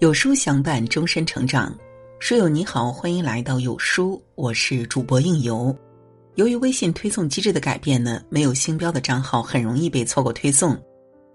[0.00, 1.78] 有书相伴，终身成长。
[2.20, 5.76] 书友你好，欢迎来到有书，我是主播应由。
[6.36, 10.74] 由于微信推送机制的改变呢，没有星标的账号很容易被错过推送。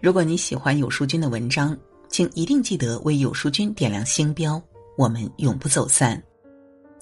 [0.02, 1.78] 如果你喜欢有书君的文章，
[2.10, 4.60] 请一定记得为有书君点亮星标，
[4.98, 6.20] 我们永不走散。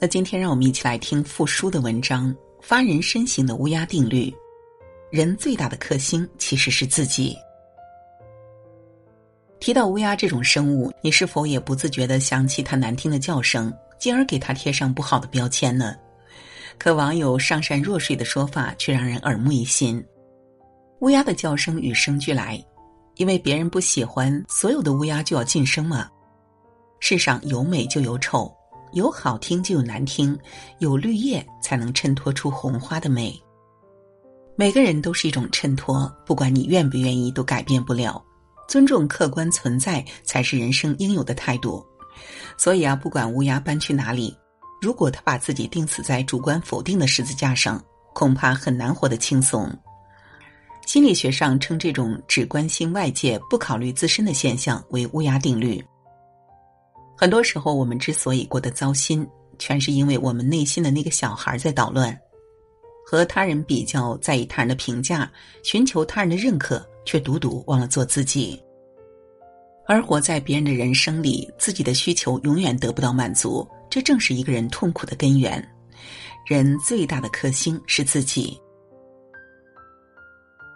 [0.01, 4.29] 那今天让我们一起来听复书的文章：发人深省的乌鸦定律。
[5.09, 7.33] 人最大的克星其实是自己。
[9.63, 15.95] 提到乌鸦这种生物，你是否也不自觉的想起它难听的叫声，进而给它贴上不好的标签呢？
[16.77, 20.05] 可网友上善若水的说法却让人耳目一新。
[20.99, 22.61] 乌鸦的叫声与生俱来，
[23.15, 26.09] 因为别人不喜欢，所有的乌鸦就要晋升吗？
[26.99, 28.53] 世上有美就有丑，
[28.91, 30.37] 有好听就有难听，
[30.79, 33.33] 有绿叶才能衬托出红花的美。
[34.57, 38.21] 每个人都是一种衬托，不管你愿不愿意，都改变不了。
[38.73, 41.85] 尊重客观存在才是人生应有的态度，
[42.57, 44.35] 所以啊，不管乌鸦搬去哪里，
[44.81, 47.79] 如果他把自己钉死在主观否定的十字架上，
[48.15, 49.71] 恐怕很难活得轻松。
[50.87, 55.79] 心理学上称这种只关心外界、不考虑自身的现象为“乌鸦定律”。
[57.15, 59.23] 很多时候，我们之所以过得糟心，
[59.59, 62.19] 全是因为我们内心的那个小孩在捣乱，
[63.05, 65.31] 和他人比较，在意他人的评价，
[65.63, 66.83] 寻求他人的认可。
[67.05, 68.57] 却独独忘了做自己，
[69.85, 75.61] 而活在别人的人生里，自己的需求永远得不到满足，这正是一个人痛苦的根源。
[76.47, 78.57] 人最大的克星是自己。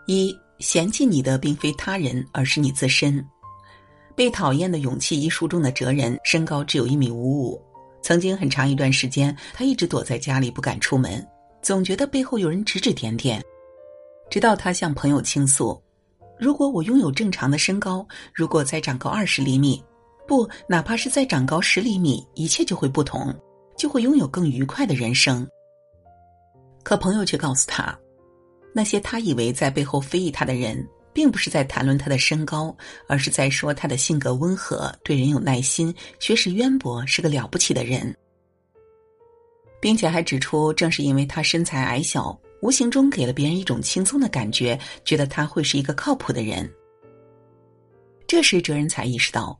[0.05, 3.25] 一嫌弃你的并非他人，而是你自身。
[4.13, 7.61] 被讨厌的勇气一书中的哲人，身高只有一米五五，
[8.01, 11.25] 曾经很长一段时间，他一直躲在家里不敢出门，
[11.67, 13.43] 总觉得背后有人指指点点，
[14.29, 15.77] 直到他向朋友倾诉。
[16.39, 19.83] 如果我拥有正常的身高，如果再长高二十厘米，
[20.25, 23.35] 不，哪怕是再长高十厘米，一切就会不同，
[23.75, 25.45] 就会拥有更愉快的人生。
[26.83, 27.93] 可朋友却告诉他，
[28.73, 32.73] 那些他以为在背后非议他的人，并不是在谈论他的身高，
[33.09, 38.15] 而是在说他的性格温和，对人有耐心，学识渊博，是个了不起的人，
[39.79, 42.37] 并且还指出，正是因为他身材矮小。
[42.59, 46.67] 无形中给了别人一种轻松的感觉，觉得他会是一个靠谱的人。
[48.25, 49.57] 这时哲人才意识到，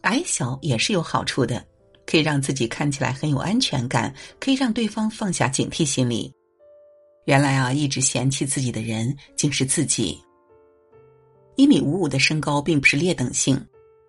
[0.00, 1.62] 矮小也是有好处的，
[2.06, 6.32] 可以让自己看起来很有安全感，可以让对方放下警惕心理。
[7.26, 10.18] 原来啊，一直嫌弃自己的人竟是自己。
[11.56, 13.62] 一米五五的身高并不是劣等性，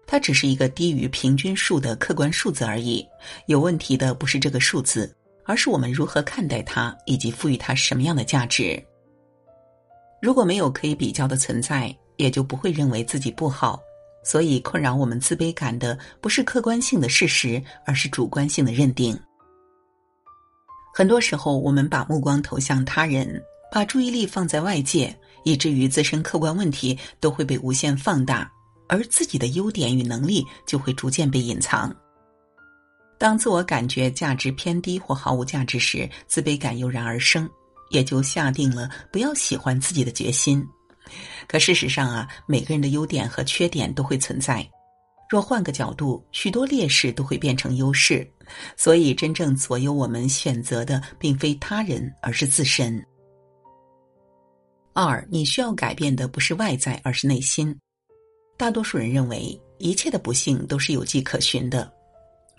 [0.07, 3.05] 它只是一个低于平均数的客观数字而已。
[3.47, 5.13] 有问题的不是这个数字。
[5.49, 8.79] 而是我们如何看待它，以及赋予它什么样的价值。
[10.21, 13.81] 如果没有可以比较的存在，也就不会认为自己不好。
[14.23, 19.19] 所以，困扰我们自卑感的不是客观性的事实，而是主观性的认定。
[20.93, 28.47] 很多时候，我们把目光投向他人，把注意力放在外界，以至于自身客观问题都会被无限放大，
[28.87, 31.91] 而自己的优点与能力就会逐渐被隐藏。
[33.19, 37.47] 当自我感觉价值偏低或毫无价值时，自卑感油然而生，
[37.89, 40.65] 也就下定了不要喜欢自己的决心。
[41.45, 44.65] 可事实上啊，每个人的优点和缺点都会存在。
[45.29, 48.27] 若换个角度，许多劣势都会变成优势。
[48.77, 53.05] 所以，真正左右我们选择的，并非他人，而是自身。
[54.93, 57.77] 二，你需要改变的不是外在，而是内心。
[58.57, 61.91] 大多数人认为，一切的不幸都是有迹可循的。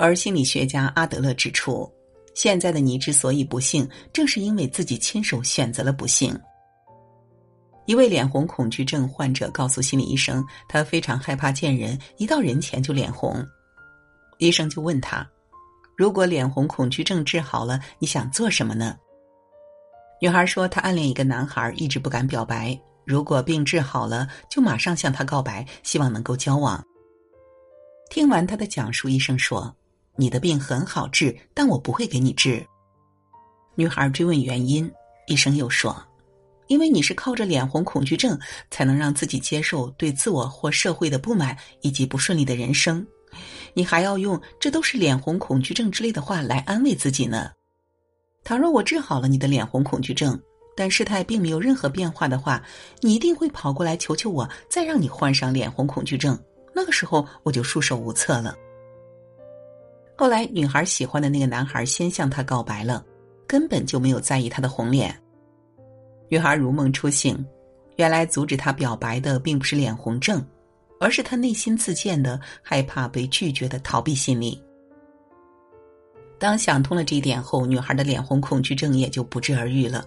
[0.00, 1.86] 而心理学家阿德勒指出，
[2.34, 6.34] 现在的你之所以不幸，正是因为自己亲手选择了不幸。
[7.84, 13.46] 一位脸红恐惧症患者告诉心理医生，他非常害怕见人，一到人前就脸红。
[14.38, 15.28] 医生就问他
[15.98, 18.96] ：“如果脸红恐惧症治好了，你想做什么呢？”
[20.18, 22.78] 女孩说：“她暗恋一个男孩，一直不敢表白。
[23.04, 26.82] 如果病治好了，就马上向他告白，希望能够交往。”
[28.08, 29.76] 听完他的讲述，医生说。
[30.20, 32.62] 你的病很好治，但我不会给你治。
[33.74, 34.92] 女孩追问原因，
[35.26, 35.96] 医生又说
[36.68, 38.38] ：“因为你是靠着脸红恐惧症，
[38.70, 43.06] 才能让自己接受对自我或社会的不满以及不顺利的人生。
[43.72, 47.50] 你还要用‘这都是脸红恐惧症’之类的话来安慰自己呢。
[48.44, 50.38] 倘若我治好了你的脸红恐惧症，
[50.76, 52.62] 但事态并没有任何变化的话，
[53.00, 56.38] 你一定会跑过来求求我，再让你患上脸红恐惧症。
[56.74, 58.54] 那个时候，我就束手无策了。”
[60.20, 63.02] 后来，女孩喜欢的那个男孩先向她告白了，
[63.46, 65.18] 根本就没有在意她的红脸。
[66.28, 67.42] 女孩如梦初醒，
[67.96, 70.46] 原来阻止她表白的并不是脸红症，
[71.00, 74.62] 而是她内心自建的害怕被拒绝的逃避心理。
[76.38, 80.04] 当想通了这一点后，女孩的脸红恐惧症也就不治而愈了。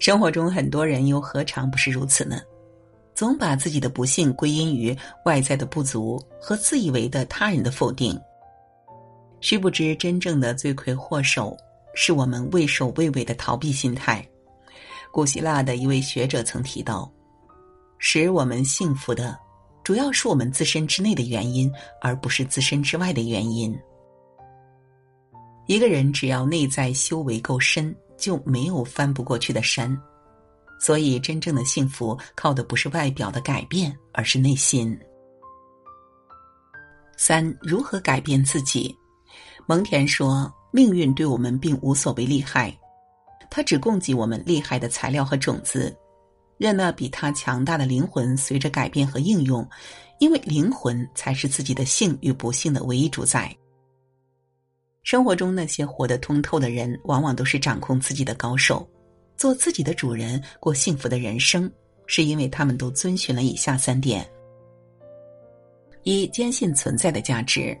[0.00, 2.40] 生活中很多人又何尝不是如此呢？
[3.14, 4.92] 总把自己的不幸归因于
[5.24, 8.20] 外在的不足和自以为的他人的否定。
[9.40, 11.56] 殊不知，真正的罪魁祸首
[11.94, 14.26] 是我们畏首畏尾的逃避心态。
[15.12, 17.10] 古希腊的一位学者曾提到，
[17.98, 19.38] 使我们幸福的，
[19.84, 23.76] 主要是我们自身之内的原因，而不是自身之外的原因。
[25.66, 29.96] 一个人只要内在修为够深，就没有翻不过去的山。
[30.80, 34.98] 所以，真正的幸福靠的不是外表的改变，而是内心。
[37.16, 38.96] 三、如何改变自己？
[39.66, 42.76] 蒙恬说：“命运对我们并无所谓厉害，
[43.50, 45.94] 它只供给我们厉害的材料和种子，
[46.56, 49.68] 任那比它强大的灵魂随着改变和应用，
[50.18, 53.54] 因为灵魂才是自己的幸与不幸的唯一主宰。”
[55.04, 58.86] 生活中那些活得通透的人，往往都是掌控自己的高手。
[59.38, 61.70] 做自己的主人，过幸福的人生，
[62.06, 64.28] 是因为他们都遵循了以下三点：
[66.02, 67.78] 一、坚信存在的价值。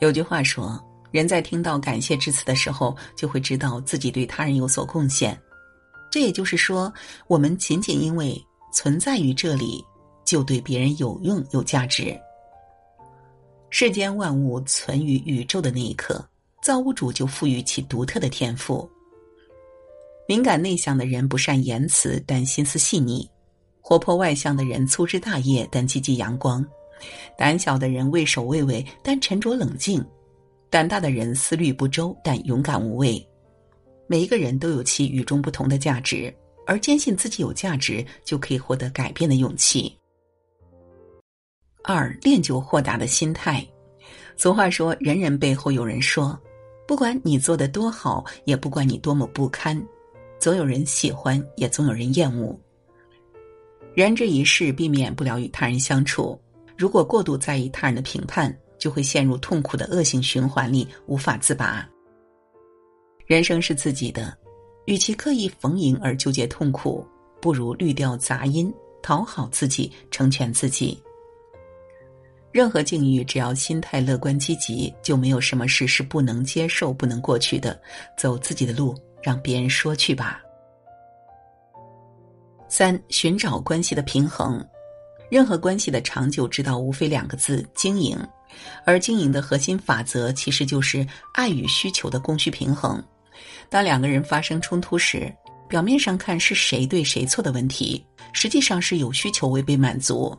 [0.00, 0.78] 有句话说，
[1.10, 5.38] 人在听到感谢之词的时候，就会知道自己对他人有所贡献。
[6.10, 6.92] 这也就是说，
[7.26, 8.40] 我们仅仅因为
[8.72, 9.84] 存在于这里，
[10.24, 12.18] 就对别人有用、有价值。
[13.70, 16.24] 世间万物存于宇宙的那一刻，
[16.62, 18.88] 造物主就赋予其独特的天赋。
[20.28, 23.28] 敏感内向的人不善言辞，但心思细腻；
[23.80, 26.64] 活泼外向的人粗枝大叶，但积极阳光；
[27.36, 30.00] 胆小的人畏首畏尾，但沉着冷静；
[30.70, 33.24] 胆大的人思虑不周，但勇敢无畏。
[34.06, 36.32] 每一个人都有其与众不同的价值，
[36.66, 39.96] 而坚信自己有价值，就可以获得改变的勇气。
[41.82, 43.66] 二，练就豁达的心态。
[44.36, 46.38] 俗话说：“人人背后有人说，
[46.86, 49.80] 不管你做的多好，也不管你多么不堪。”
[50.38, 52.54] 总有人喜欢，也总有人厌恶。
[53.94, 56.38] 人这一世避免不了与他人相处，
[56.76, 61.88] 如果过度在意他人的评判，就会陷入痛苦的恶性循环里，无法自拔。
[63.26, 64.36] 人生是自己的，
[64.84, 67.06] 与其刻意逢迎而纠结痛苦，
[67.40, 71.02] 不如滤掉杂音，讨好自己，成全自己。
[72.52, 77.80] 任何境遇，只要心态乐观积极，就没有什么事是不能接受、不能过去的。
[78.16, 78.94] 走自己的路。
[79.22, 80.40] 让别人说去吧。
[82.68, 84.64] 三、寻找关系的平衡。
[85.30, 88.18] 任何关系的长久之道，无非两个字：经营。
[88.84, 93.02] 而经营的核心法则，其实就是爱与需求的供需平衡。
[93.68, 95.32] 当两个人发生冲突时，
[95.68, 100.36] 表面上看是谁对谁错的问题，实际上是有需求未被满足。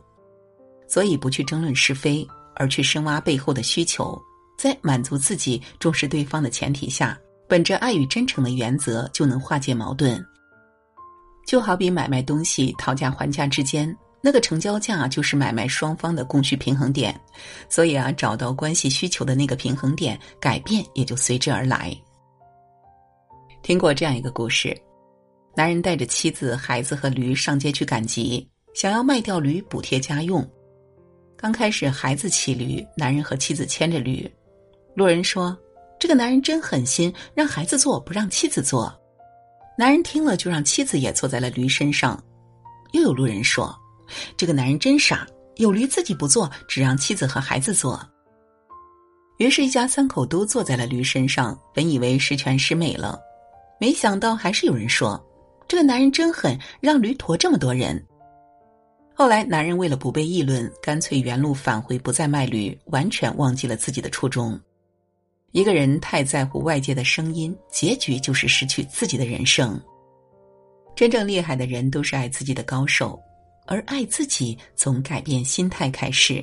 [0.88, 2.26] 所以，不去争论是非，
[2.56, 4.20] 而去深挖背后的需求，
[4.58, 7.16] 在满足自己、重视对方的前提下。
[7.46, 10.22] 本着爱与真诚的原则，就能化解矛盾。
[11.46, 17.18] 就好比买卖东西、讨价还价之间，那个成交价就是买卖双方的供需平衡点。
[17.68, 21.96] 所以啊，找到关系需求的那个平衡点，改变也就随之而来。
[23.62, 24.76] 听过这样一个故事：
[25.54, 30.48] 男人带着妻子、孩子和驴上街去赶集，想要卖掉驴补贴家用。
[31.36, 34.30] 刚开始，孩子骑驴，男人和妻子牵着驴。
[34.94, 35.56] 路人说。
[36.00, 38.96] 这个男人真狠心，让孩子坐不让妻子坐。
[39.76, 42.16] 男人听了就让妻子也坐在了驴身上。
[42.92, 43.76] 又有路人说
[44.36, 48.00] ：“这个男人真傻，有驴自己不坐，只让妻子和孩子坐。”
[49.38, 51.56] 于是，一家三口都坐在了驴身上。
[51.72, 53.20] 本以为十全十美了，
[53.80, 55.24] 没想到还是有人说
[55.68, 58.04] ：“这个男人真狠，让驴驮这么多人。”
[59.14, 64.60] 后来，男人为了不被议论，干脆原路返回，不再卖驴，完全忘记了自己的初衷。
[65.52, 69.80] 一个人太在乎外界的声音，结局就是失去自己的人生。
[70.96, 73.18] 真正厉害的人都是爱自己的高手，
[73.70, 76.42] 而爱自己从改变心态开始，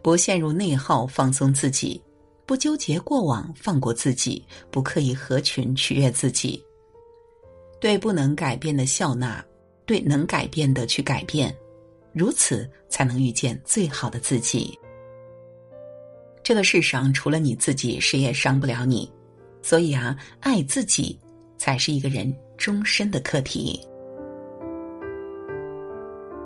[0.00, 2.00] 不陷入内耗，放松自己，
[2.46, 6.64] 不纠结过往，放过自己，不刻意合群取悦自己，
[7.80, 9.44] 对不能改变的笑纳，
[9.84, 11.52] 对能改变的去改变，
[12.12, 14.78] 如此才能遇见最好的自己。
[16.44, 19.10] 这个世上除了你自己，谁也伤不了你，
[19.62, 21.18] 所以啊，爱自己
[21.58, 23.84] 才是一个人终身的课题。